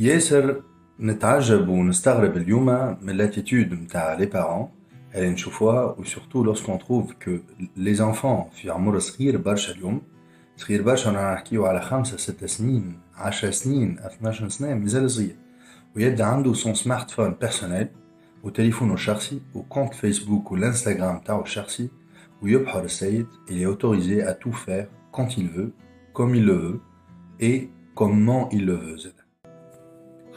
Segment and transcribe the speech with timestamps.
[0.00, 0.62] ياسر
[1.00, 4.68] نتعجب ونستغرب اليوم من لاتيتود نتاع لي بارون
[5.14, 7.38] اللي نشوفوها و سورتو لوسكون تروف كو
[7.76, 10.02] لي زانفون في عمر صغير برشا اليوم
[10.56, 15.36] صغير برشا رانا نحكيو على خمسة ستة سنين عشر سنين 12 سنة مازال صغير
[15.96, 17.88] ويبدا عنده سون سمارت فون بيرسونيل
[18.42, 21.88] وتليفونه الشخصي وكونت فيسبوك والانستغرام تاعو الشخصي
[22.42, 25.72] ويبحر السيد il est autorisé à tout faire quand il veut
[26.12, 26.80] comme il le veut
[27.40, 29.19] et comment il le veut زاد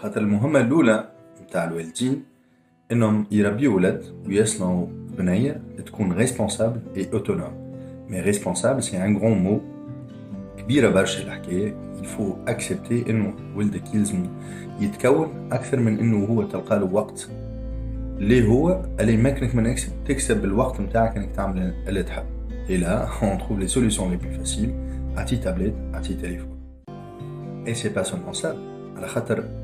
[0.05, 1.09] خاطر المهمة الأولى
[1.43, 2.23] نتاع الوالدين
[2.93, 4.87] إنهم يربيو ولد ويصنعوا
[5.19, 7.75] بنية تكون responsable et autonome
[8.09, 9.61] mais responsable c'est un grand mot
[10.59, 11.75] كبيرة برشا الحكاية.
[12.03, 14.27] il faut accepter إنه ولدك يلزم
[14.81, 17.29] يتكون أكثر من إنه هو تلقى له وقت.
[18.19, 19.75] اللي هو؟ اللي يمكنك من
[20.09, 22.25] تكسب الوقت نتاعك إنك تعمل اللي تحب.
[22.69, 24.75] Et là, on trouve les solutions les plus faciles.
[25.17, 26.59] À ti tablette, à ti téléphone.
[27.67, 28.55] Et c'est pas seulement ça.
[28.97, 29.64] على خاطر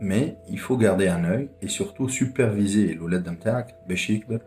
[0.00, 4.40] Mais il faut garder un œil et surtout superviser الولاد نتاعك باش يكبر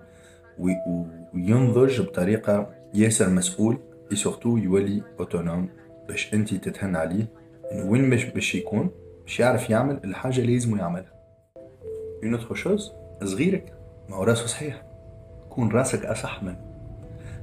[1.33, 3.79] وينضج بطريقة ياسر مسؤول
[4.13, 5.69] et surtout يولي autonome
[6.07, 7.27] باش انت تتهنى عليه
[7.73, 8.89] وين باش باش يكون
[9.23, 11.13] باش يعرف يعمل الحاجة اللي لازم يعملها.
[12.23, 12.83] Une autre chose
[13.23, 13.73] صغيرك
[14.09, 14.83] ما هو راسه صحيح
[15.49, 16.61] كون راسك اصح منه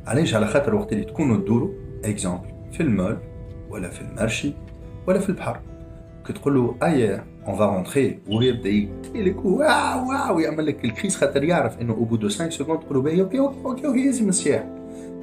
[0.06, 1.70] علاش على خاطر وقت اللي تكونوا تدوروا
[2.04, 3.18] exemple في المول
[3.70, 4.52] ولا في المرشي
[5.06, 5.60] ولا في البحر
[6.27, 11.15] كي تقول له ايا اون فا رونتري ويبدا يبكي لك واو واو يعمل لك الكريس
[11.15, 14.05] خاطر يعرف انه او بو دو 5 سكوند تقول له باهي اوكي اوكي اوكي اوكي
[14.05, 14.63] لازم السياح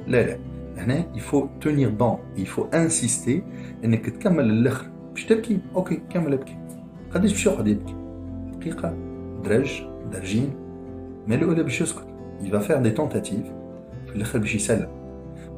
[0.07, 0.37] لا لا
[0.77, 3.43] هنا يفو تونير بون يفو انسيستي
[3.83, 6.57] انك تكمل الاخر باش تبكي اوكي كمل ابكي
[7.13, 7.95] قداش باش يقعد يبكي
[8.59, 8.97] دقيقه
[9.43, 10.53] درج درجين
[11.27, 12.05] ما الاولى باش يسكت
[12.41, 13.51] il va faire des tentatives
[14.07, 14.87] في الاخر باش يسلم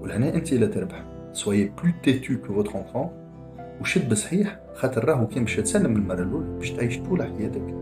[0.01, 1.03] ولهنا انت اللي تربح
[1.33, 3.07] soyez plus têtu que votre enfant
[3.81, 7.74] وشد بصحيح خاطر راهو كان باش تسلم المرة الأولى باش تعيش طول حياتك.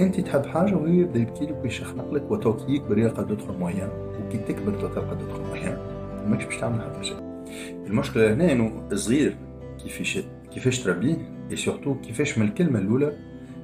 [0.00, 3.88] أنت تحب حاجة وهو يبدأ يبكي لك ويشخنق لك وتوك يكبر يلقى d'autres moyens
[4.26, 5.78] وكي تكبر تلقى d'autres moyens.
[6.26, 7.16] ماكش باش تعمل حتى شيء
[7.86, 9.36] المشكلة هنا إنه الصغير
[9.82, 10.18] كيفاش
[10.50, 11.16] كيفاش تربيه
[11.50, 13.12] et surtout كيفاش من الكلمة الأولى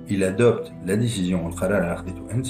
[0.09, 2.47] il adopte la décision القرار اللي خديته أنت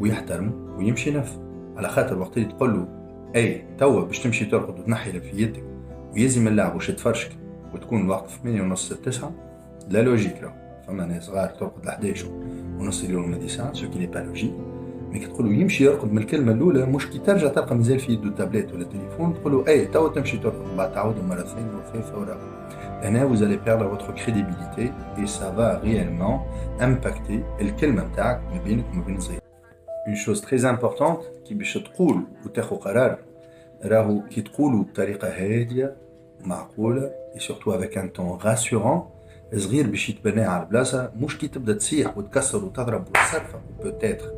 [0.00, 1.38] ويحترم ويمشي نفذ
[1.76, 2.88] على خاطر وقت اللي تقول له
[3.36, 5.64] أي توا باش تمشي ترقد وتنحي في يدك
[6.12, 7.30] ويزم اللعب وش تفرشك.
[7.76, 9.32] وتكون في 8 ونص 9
[9.88, 10.52] la logique راه
[10.86, 12.28] فما ناس صغار ترقد ل 11
[12.78, 14.54] ونص ولا 9 ce qui pas logique
[15.10, 18.12] mais كي تقول له يمشي يرقد من الكلمة الأولى مش كي ترجع تلقى مازال في
[18.12, 20.76] يده تابلت ولا تليفون تقول له اي توا تمشي ترقد.
[20.76, 22.66] بعد تعاود مرة ثانية وثالثه ورابعه
[23.02, 24.84] هنا vous allez perdre votre crédibilité
[25.18, 26.46] et ça va réellement
[26.80, 29.40] impacter الكلمة نتاعك ما بينك وما بين الصغير
[30.08, 33.18] une chose très importante كي باش تقول وتاخذ قرار
[33.84, 36.05] راهو كي تقولوا بطريقة هادية
[36.46, 39.12] معقولة surtout avec un ton rassurant.
[39.56, 44.32] صغير باش يتبنى على البلاصة مش كي تبدأ تصيح وتكسر وتضرب وتصرفق peut-être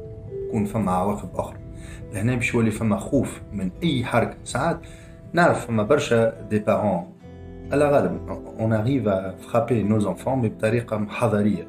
[0.48, 1.58] يكون فما عواقب أخرى.
[2.12, 4.36] لهنا باش يولي فما خوف من أي حركة.
[4.44, 4.80] ساعات
[5.32, 7.04] نعرف فما برشا des parents
[7.72, 11.68] على غالب on arrive à frapper nos enfants بطريقة حضارية.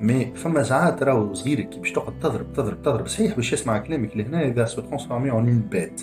[0.00, 4.16] mais فما ساعات راهو صغير كي باش تقعد تضرب تضرب تضرب صحيح باش يسمع كلامك.
[4.16, 6.02] لهنا إذا se transformer en en bête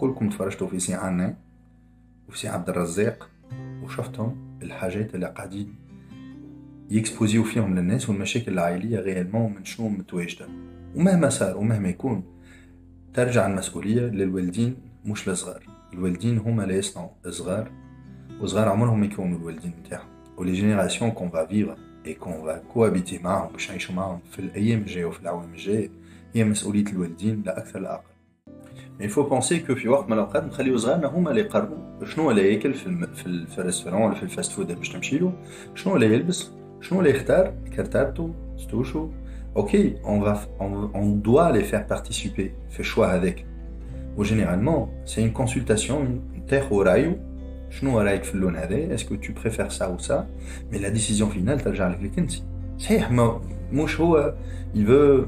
[0.00, 1.34] كلكم تفرجتوا في سي عنا
[2.28, 3.30] وفي سي عبد الرزاق
[3.82, 5.74] وشفتهم الحاجات اللي قاعدين
[6.90, 10.48] يكسبوزيو فيهم للناس والمشاكل العائلية réellement من شنو متواجدة.
[10.96, 12.22] ومهما صار ومهما يكون
[13.14, 17.70] ترجع المسؤولية للوالدين مش للصغار الوالدين هما اللي يصنعوا صغار
[18.40, 20.08] وصغار عمرهم ما يكونوا الوالدين نتاعهم.
[20.36, 21.76] و les générations qu'on va vivre
[22.06, 25.90] et qu'on va cohabiter معاهم باش نعيشوا معاهم في الأيام الجاية وفي العوام الجاية
[26.34, 28.09] هي مسؤولية الوالدين لا أكثر لا أقل.
[28.99, 32.53] مي فو بونسي كو في وقت من الاوقات نخليو صغارنا هما اللي يقرروا شنو اللي
[32.53, 33.07] ياكل في الم...
[33.15, 33.47] في, ال...
[33.47, 35.33] في الريستورون ولا في الفاست فود باش تمشي له
[35.75, 36.51] شنو اللي يلبس
[36.81, 39.09] شنو اللي يختار كرتارتو ستوشو
[39.55, 43.47] ok, on, va, on, on doit les faire participer, fait choix avec.
[44.17, 46.67] Ou généralement, c'est une consultation, est-ce
[49.05, 50.27] que tu préfères ça ou ça
[50.71, 51.73] Mais la décision finale, tu as
[52.77, 53.11] صحيح
[53.71, 54.33] مش هو
[54.75, 55.27] il veut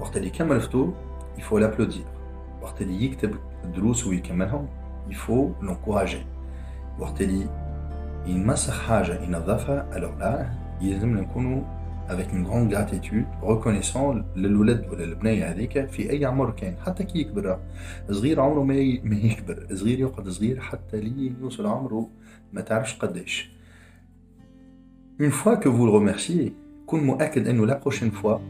[0.00, 0.94] وقت اللي يكمل فطور
[1.38, 2.06] il faut l'applaudir.
[2.62, 3.34] وقت اللي يكتب
[3.74, 4.68] دروس ويكملهم
[5.10, 6.24] il faut l'encourager.
[6.98, 7.48] وقت اللي
[8.26, 11.62] ينمسخ حاجة ينظفها alors là يلزم نكونوا
[12.08, 17.18] avec une grande gratitude reconnaissant للولد ولا البنية هذيك في أي عمر كان حتى كي
[17.18, 17.58] يكبر
[18.10, 18.74] صغير عمره ما
[19.04, 22.08] ما يكبر صغير يقعد صغير حتى لي يوصل عمره
[22.52, 23.50] ما تعرفش قداش
[25.20, 26.52] Une fois que vous le remerciez,
[26.86, 28.40] كون مؤكد انه la prochaine fois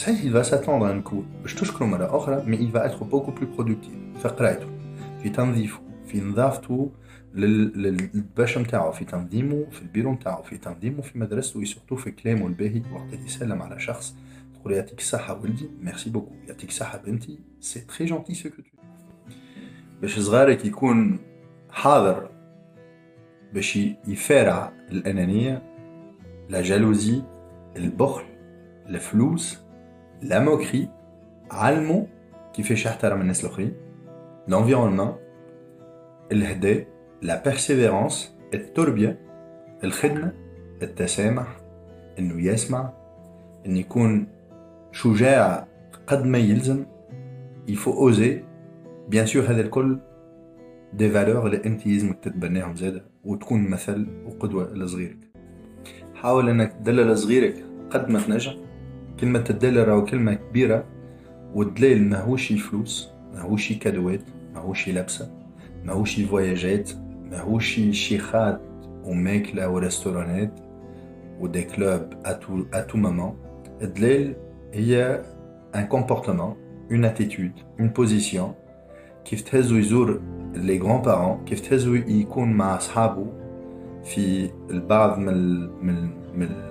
[0.00, 3.04] صحيح il va s'attendre à une cour باش تشكره مرة أخرى mais il va être
[3.04, 4.66] beaucoup plus productif في قرايته
[5.22, 6.90] في تنظيفه في نظافته
[7.34, 12.82] للباشا نتاعو في تنظيمه في البيرو نتاعو في تنظيمه في مدرسته وسورتو في كلامه الباهي
[12.92, 14.16] وقت اللي يسلم على شخص
[14.54, 18.62] تقول يعطيك الصحة ولدي ميرسي بوكو يعطيك الصحة بنتي سي تري جونتي سو كو
[20.02, 21.18] باش صغارك يكون
[21.70, 22.30] حاضر
[23.54, 23.76] باش
[24.08, 25.62] يفارع الأنانية
[26.48, 27.22] لا جالوزي
[27.76, 28.24] البخل
[28.88, 29.58] الفلوس
[30.21, 30.89] لا موكري
[31.51, 32.07] علمو
[32.53, 33.73] كيفاش يحترم الناس الآخرين
[34.49, 35.13] l'environnement
[36.31, 36.87] الهداء
[37.21, 39.19] لا بيرسيفيرونس التربية
[39.83, 40.33] الخدمة
[40.81, 41.57] التسامح
[42.19, 42.93] انه يسمع
[43.65, 44.27] انه يكون
[44.91, 45.67] شجاع
[46.07, 46.85] قد ما يلزم
[47.67, 48.43] يفو اوزي
[49.07, 49.99] بيان سور هذا الكل
[50.93, 55.17] des valeurs اللي انت لازمك تتبناهم زاده وتكون مثل وقدوة لصغيرك
[56.15, 57.55] حاول انك تدلل لصغيرك
[57.89, 58.70] قد ما تنجم
[59.21, 60.85] كلمة تدلل راهو كلمة كبيرة
[61.53, 64.21] والدليل ماهوش فلوس ماهوش كادوات
[64.53, 65.31] ماهوش لبسة
[65.85, 66.89] ماهوش فواياجات
[67.31, 68.61] ماهوش شيخات
[69.03, 70.59] وماكلة وريستورانات
[71.39, 73.37] و des clubs à tout à tout moment
[73.81, 74.35] الدليل
[74.73, 75.23] هي
[75.75, 76.55] un comportement
[76.91, 78.53] une attitude une position
[79.25, 80.21] كيف تهزو يزور
[80.55, 83.25] les grands-parents كيف تهزو يكون مع صحابو
[84.03, 86.70] في البعض من من من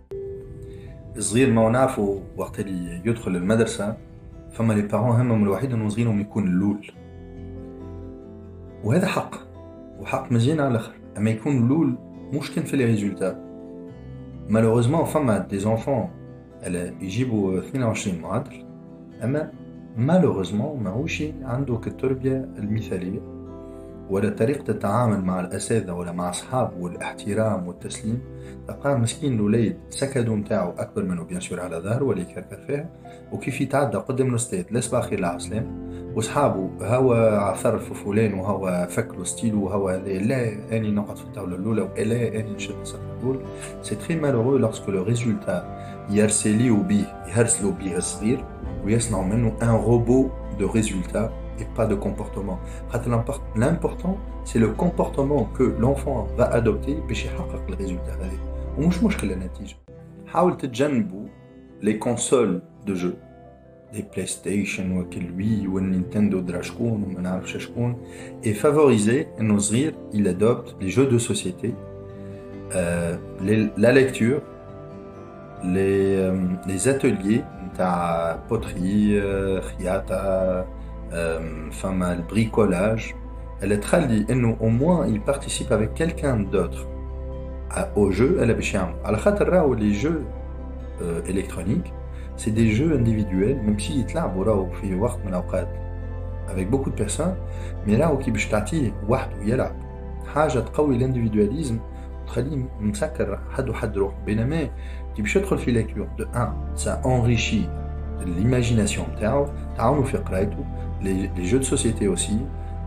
[1.17, 3.97] الصغير ما نعرفوا وقت اللي يدخل المدرسة
[4.51, 6.91] فما لي بارون همهم الوحيد انه صغيرهم يكون اللول.
[8.83, 9.35] وهذا حق
[9.99, 11.95] وحق مزيان على الآخر أما يكون الأول
[12.33, 13.43] مش كان في les résultats
[14.49, 16.09] malheureusement فما des enfants
[17.01, 18.65] يجيبوا 22 معدل
[19.23, 19.51] أما
[19.97, 23.30] malheureusement ماهوش عندك التربيه المثالية.
[24.09, 28.21] ولا طريقة التعامل مع الأساتذة ولا مع أصحابه والاحترام والتسليم
[28.67, 32.57] تلقاه مسكين الوليد sac à dos نتاعو أكبر منه bien sûr على ظهر ولا يكركر
[32.67, 32.89] فيها
[33.31, 39.65] وكيف يتعدى قدام الأستاذ لاس باخي العسلام وصحابه هو عثر في فلان وهو فك ستيلو
[39.65, 43.39] وهو هذا لا أني نقعد في الطاولة الأولى ولا أني نشد الصف الأول.
[43.81, 45.77] c'est très malheureux lorsque le résultat
[46.09, 48.45] يهرسليو بيه يهرسلو بيه الصغير
[48.85, 50.29] ويصنعوا منه ان روبو
[50.59, 52.58] دو ريزولتا et pas de comportement.
[53.56, 58.38] L'important, c'est le comportement que l'enfant va adopter باش يحقق الريزولتا هذه
[58.78, 59.76] ومش مشكل النتيجة.
[60.26, 61.26] حاول تتجنبوا
[61.82, 63.16] les consoles de jeux
[63.92, 67.96] des PlayStation وكل وي والنينتندو درا شكون وما نعرفش شكون
[68.44, 71.74] et favoriser انه صغير il adopte les jeux de société
[72.74, 74.40] euh, les, la lecture
[75.62, 76.34] les, euh,
[76.66, 79.20] les ateliers نتاع poterie
[79.62, 80.66] خياطة
[81.72, 83.12] فما البريكولاج
[83.62, 86.86] اللي تخلي انه au moins il participe avec quelqu'un d'autre
[87.96, 90.12] au jeu اللي باش يعمل على خاطر راهو لي جو
[91.28, 91.92] électroniques
[92.36, 95.68] c'est des jeux individuels même si يتلعبوا راهو في وقت من الاوقات
[96.48, 97.36] avec beaucoup de personnes
[97.86, 99.76] mais راهو كي باش تعطيه وحده يلعب
[100.34, 101.78] حاجه تقوي الانديفيدواليزم
[102.26, 104.68] تخليه مسكر حد وحد روح بينما
[105.16, 107.62] كي باش يدخل في ليكتور دو ان سا انريشي
[108.25, 109.05] l'imagination
[111.03, 112.37] les, les jeux de société aussi,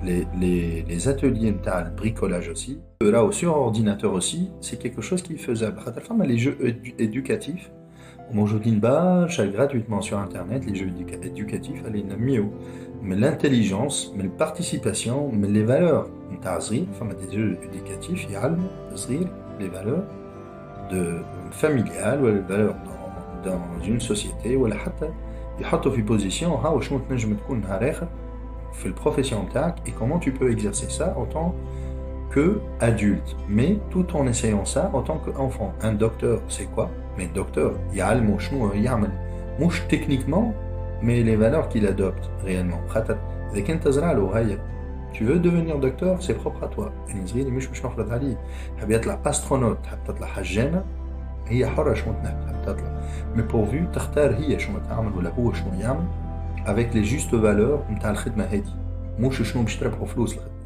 [0.04, 1.52] les, les, les ateliers
[1.84, 2.80] le bricolage aussi.
[3.02, 5.66] Euh, là, sur ordinateur aussi, c'est quelque chose qui faisait
[6.14, 7.70] mais les jeux édu éducatifs.
[8.32, 10.90] Mon jeu d'Inba, gratuitement sur Internet, les jeux
[11.22, 12.46] éducatifs, elle est mieux.
[13.02, 16.08] Mais l'intelligence, mais la participation, mais les valeurs.
[16.90, 18.44] Enfin, des jeux éducatifs, il y a
[19.60, 20.04] les valeurs
[20.90, 22.74] de euh, familiales, les valeurs
[23.45, 25.09] dans, dans une société ولا حتى
[25.59, 28.07] يحطوا في بوزيسيون ها شنو تنجم تكون نهار اخر
[28.73, 31.55] في البروفيسيون تاعك et comment tu peux exercer ça en tant
[32.33, 37.27] que adulte mais tout en essayant ça en tant qu'enfant un docteur c'est quoi mais
[37.39, 39.11] docteur يعلمه شنو يعمل
[39.59, 40.53] مش techniquement
[41.01, 43.17] mais les valeurs qu'il adopte réellement خاطر
[43.53, 44.59] اذا كنت تزرع له هيا
[45.13, 48.37] tu veux devenir docteur c'est propre à toi يعني صغير مش مش نفرض عليه
[48.79, 50.83] حاب يطلع استرونوت حاب تطلع حجامه
[51.47, 53.01] هي حره شنو تحب تطلع
[53.35, 56.07] مي بورفو تختار هي شنو تعمل ولا هو شنو يعمل
[56.65, 58.63] افيك لي جوست فالور نتاع الخدمه هذه
[59.19, 60.59] مش شنو باش تربحوا فلوس الخدمه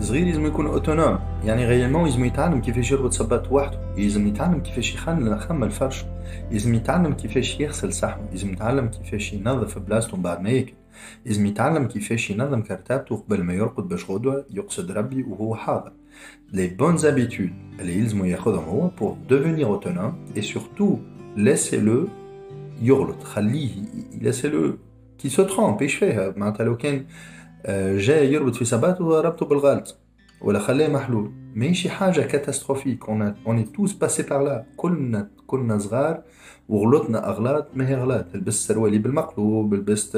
[0.00, 4.94] صغير لازم يكون اوتونوم يعني غيالمون لازم يتعلم كيفاش يربط صباط وحده لازم يتعلم كيفاش
[4.94, 6.04] يخمم يخمم الفرش
[6.52, 10.72] لازم يتعلم كيفاش يغسل صحنه لازم يتعلم كيفاش ينظف بلاصته بعد ما ياكل
[11.26, 15.92] لازم يتعلم كيفاش ينظم كرتابته قبل ما يرقد باش غدوه يقصد ربي وهو حاضر
[16.52, 20.98] les bonnes habitudes اللي يلزمو ياخذهم هو pour devenir autonome et surtout
[21.37, 22.09] laissez-le
[22.81, 23.71] يغلط خليه
[24.21, 24.77] laissez-le
[25.21, 27.05] qui se trompe إيش فيها معناتها لو كان
[27.97, 29.97] جاي يربط في سباطه ربطه بالغلط
[30.41, 36.21] ولا خليه محلول ماشي حاجة catastrophique on on tous passe par là كلنا كنا صغار
[36.69, 40.17] وغلطنا اغلاط ما هي غلط لبست سروالي بالمقلوب لبست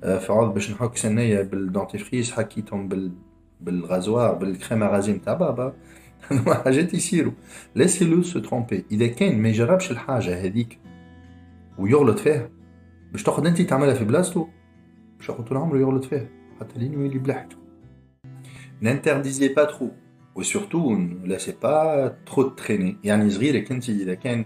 [0.00, 3.12] في عوض باش نحك سنية بال dentifrice حكيتهم بال
[3.60, 5.74] بالغازوار بالكريم غازي تاع بابا
[6.65, 7.33] حاجات يصيروا
[7.75, 10.79] لاسي لو سو ترومبي اذا كان ما يجربش الحاجه هذيك
[11.77, 12.49] ويغلط فيها
[13.11, 14.47] باش تاخذ انت تعملها في بلاصتو
[15.17, 16.27] باش ياخذ طول عمره يغلط فيها
[16.59, 17.59] حتى لين يولي بلحته
[18.81, 19.91] n'interdisez pas trop
[20.35, 24.45] و surtout ne laissez pas trop traîner يعني صغيرك انت اذا كان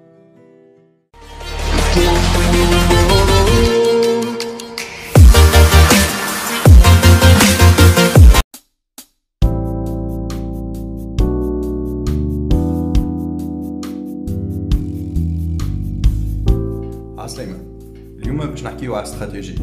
[18.81, 19.55] نحكيو على استراتيجي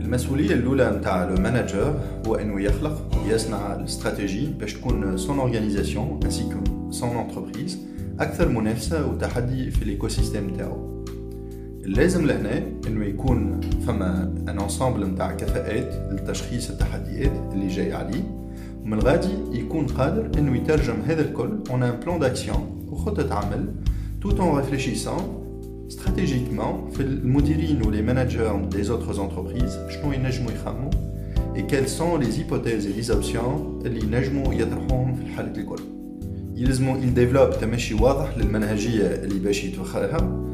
[0.00, 6.42] المسؤولية الأولى نتاع le manager هو إنه يخلق ويصنع الاستراتيجي باش تكون son organisation ainsi
[6.42, 7.78] que son entreprise
[8.20, 11.04] أكثر منافسة وتحدي في ال écosystème نتاعو
[11.84, 18.22] اللازم لهنا إنه يكون فما un ensemble نتاع كفاءات لتشخيص التحديات اللي جاي عليه.
[18.82, 23.74] ومن الغادي يكون قادر إنه يترجم هذا الكل en un plan d'action وخطة عمل
[24.24, 25.39] tout en réfléchissant
[25.90, 30.50] stratégiquement في المديرين les managers des autres entreprises شنو ينجموا
[31.56, 35.82] et quelles sont les hypothèses et les options اللي ينجموا يطرحوهم في الحالة الكل
[36.54, 40.46] يلزموا يـ développe تمشي واضح للمنهجية اللي باش يتوخاها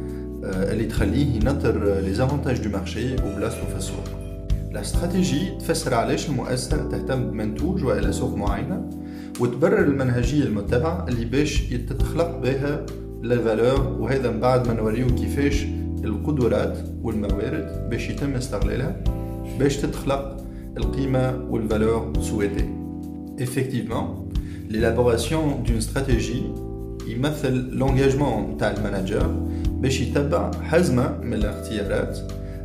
[0.45, 4.05] اللي تخليه ينطر les avantages du marché وبلاصتو في السوق
[4.73, 8.90] la stratégie تفسر علاش المؤسسة تهتم بمنتوج وإلى سوق معينة
[9.40, 12.87] وتبرر المنهجية المتبعة اللي باش تتخلق بها
[13.23, 15.65] la valeur وهذا من بعد ما نوريو كيفاش
[16.05, 19.05] القدرات والموارد باش يتم استغلالها
[19.59, 20.37] باش تتخلق
[20.77, 22.69] القيمة وال valeur souhaitée
[23.41, 24.27] effectivement
[24.71, 26.43] l'élaboration d'une stratégie
[27.07, 29.26] يمثل l'engagement نتاع ال manager
[29.71, 32.19] باش يتبع حزمة من الاختيارات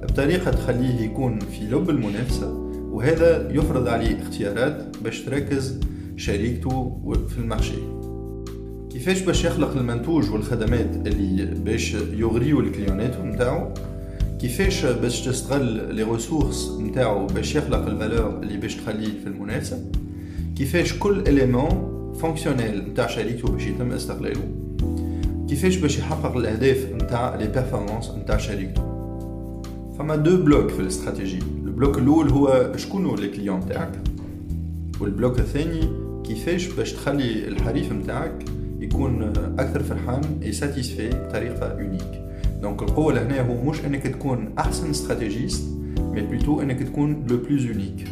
[0.04, 2.52] بطريقة تخليه يكون في لب المنافسة
[2.92, 5.80] وهذا يفرض عليه اختيارات باش تركز
[6.18, 8.01] شريكته في ال marché
[9.02, 13.74] كيفاش باش يخلق المنتوج والخدمات اللي باش يغريو ال clients نتاعو؟
[14.42, 19.86] كيفاش باش تستغل les ressources نتاعو باش يخلق ال valeur اللي باش تخليه في المنافسة؟
[20.58, 24.42] كيفاش كل élément fonctionnel نتاع شركته باش يتم استغلاله؟
[25.50, 28.82] كيفاش باش يحقق الأهداف نتاع les performances نتاع شركته
[30.00, 33.92] فما deux blocs في ال stratégie ال bloc الأول هو شكون les clients نتاعك
[35.00, 35.90] وال bloc الثاني
[36.24, 39.24] كيفاش باش تخلي الحريف نتاعك يكون
[39.60, 42.22] أكثر فرحان et satisfait بطريقة unique
[42.62, 45.64] donc القوة لهنا هو مش إنك تكون أحسن stratégiste
[46.00, 48.08] mais plutôt إنك تكون le plus unique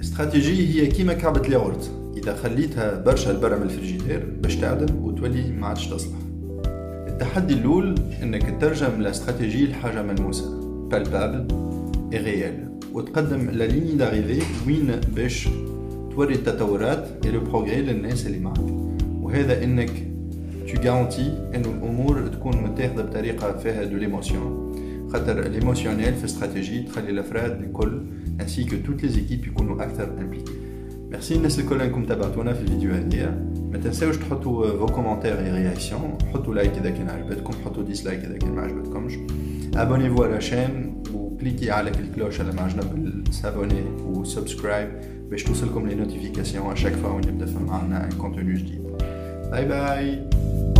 [0.00, 1.90] ال stratégie هي كيما كعبة الياغورت.
[2.16, 6.18] إذا خليتها برشا لبرا من الفريجيدير باش تعدم وتولي ما عادش تصلح.
[7.08, 10.60] التحدي الأول إنك تترجم الاستراتيجي لحاجة ملموسة.
[10.88, 11.48] بالبابل
[12.12, 15.48] اي ريال وتقدم لا ليني داريفي وين باش
[16.14, 18.58] توري التطورات اي لو بروغري للناس اللي معك
[19.22, 20.11] وهذا إنك
[20.71, 24.75] tu garantis انه الامور تكون متاخده بطريقه فيها دو ليموسيون
[25.13, 28.01] خاطر ليموسيونيل في استراتيجي تخلي الافراد الكل
[28.41, 30.51] انسي كو توت لي زيكيب يكونوا اكثر امبليكي
[31.11, 36.17] ميرسي الناس الكل انكم تابعتونا في الفيديو هذايا ما تنساوش تحطوا فو كومنتير اي رياكسيون
[36.33, 39.13] حطوا لايك اذا كان عجبتكم حطوا ديسلايك اذا كان ما عجبتكمش
[39.75, 44.89] ابونيفو على شين وكليكي على الكلوش على ما عجبنا سابوني وسبسكرايب
[45.29, 48.80] باش توصلكم لي نوتيفيكاسيون اشاك فوا نبدا معنا ان كونتوني جديد
[49.52, 50.71] バイバイ。